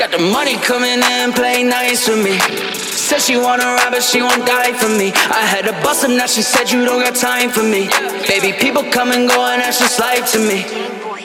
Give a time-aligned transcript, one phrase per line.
[0.00, 2.40] Got the money coming in, play nice with me.
[2.72, 5.12] Said she wanna ride, but she won't die for me.
[5.12, 7.90] I had to bust her, now she said you don't got time for me.
[8.26, 10.64] Baby, people come and go, and that's just life to me.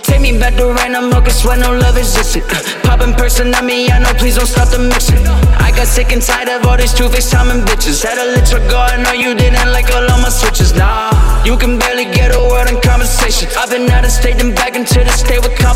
[0.00, 2.44] Take me back to now, milk sweat, no love existed.
[2.48, 5.20] Uh, Poppin' person on me, I know, please don't stop the mixing.
[5.60, 8.02] I got sick and tired of all these two face timing bitches.
[8.02, 10.72] Had a little I know you didn't like all of my switches.
[10.72, 11.12] Nah,
[11.44, 13.48] you can barely get a word in conversation.
[13.58, 15.12] I've been out of state and back into the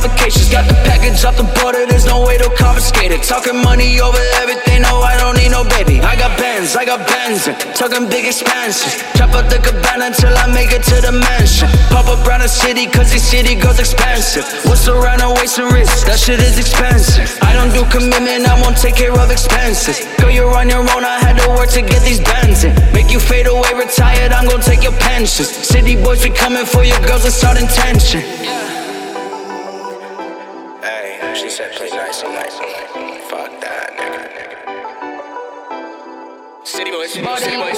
[0.06, 0.50] state complications.
[0.50, 3.22] Got the package off the border, there's no way to confiscate it.
[3.22, 6.00] Talking money over everything, no, I don't need no baby.
[6.00, 7.46] I got Benz, I got Benz,
[7.78, 9.02] talking big expansions.
[9.16, 11.68] Chop out the cabana till I make it to the mansion.
[11.90, 14.44] Pop up around the city, cause these city girls expensive.
[14.66, 16.06] What's around a waist and wrist?
[16.06, 17.26] That shit is expensive.
[17.42, 20.04] I don't do commitment, I won't take care of expenses.
[20.18, 22.74] Girl, you're on your own, I had to work to get these bands in.
[22.92, 25.48] Make you fade away, retired, I'm gonna take your pensions.
[25.48, 28.65] City boys be coming for your girls with sudden intention.
[31.36, 33.28] Hey, she said play nice, I'm nice, nice.
[33.28, 34.24] Fuck that, nigga.
[36.64, 37.76] City boys, city boys, city boys.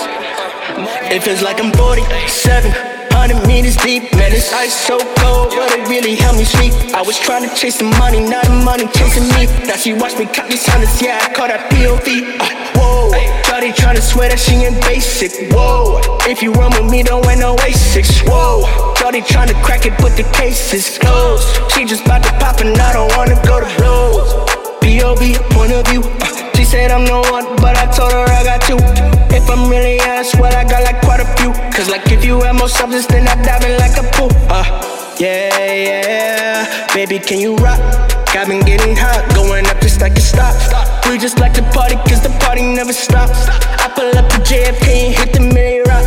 [1.11, 4.15] It feels like I'm 47, 100 meters deep.
[4.15, 6.73] Man, this ice so cold, but it really helped me sleep.
[6.95, 9.51] I was trying to chase the money, not the money chasing me.
[9.67, 12.39] Now she watched me cut these hundreds, yeah, I call that POV.
[12.39, 12.47] Uh,
[12.79, 13.11] whoa,
[13.43, 15.51] Shawty trying to swear that she ain't basic.
[15.51, 15.99] Whoa,
[16.31, 18.23] if you run with me, don't wear no A6.
[18.31, 18.63] Whoa,
[18.95, 21.49] Shawty trying to crack it, but the case is closed.
[21.73, 23.35] She just about to pop and I don't wanna
[29.49, 31.53] Really honest, well, I got like quite a few.
[31.73, 34.31] Cause like if you have more substance, then I dive in like a pool.
[34.49, 34.65] Uh,
[35.19, 36.95] yeah, yeah.
[36.95, 37.79] Baby, can you rock?
[38.33, 40.55] Got been getting hot, going up just like a stop.
[41.09, 43.49] We just like to party, cause the party never stops.
[43.81, 46.05] I pull up to JFK and hit the milli rock.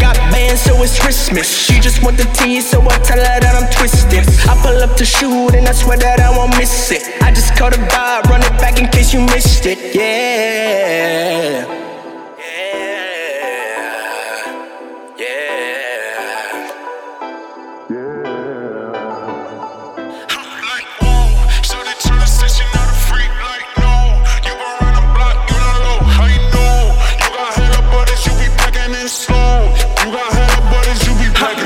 [0.00, 1.48] Got bands, so it's Christmas.
[1.48, 4.24] She just want the tea, so I tell her that I'm twisted.
[4.48, 7.22] I pull up to shoot, and I swear that I won't miss it.
[7.22, 9.94] I just caught a vibe, run it back in case you missed it.
[9.94, 11.85] Yeah,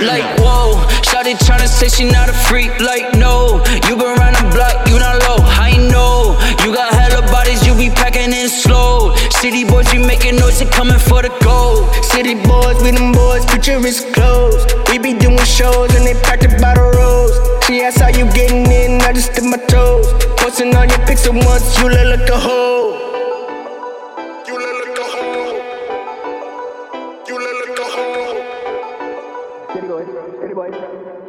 [0.00, 2.80] Like, whoa, Shawty tryna say she not a freak.
[2.80, 5.44] Like, no, you been round the block, you not low.
[5.44, 9.14] I know, you got hella bodies, you be packing in slow.
[9.28, 11.92] City boys, we making noise, they coming for the gold.
[12.04, 14.72] City boys, we them boys, picture is closed.
[14.88, 17.36] We be doing shows and they packed it by the rows.
[17.66, 20.08] She asked how you getting in, I just did my toes.
[20.38, 22.89] Posting all your pics at once, you look like a hoe.
[30.42, 31.19] You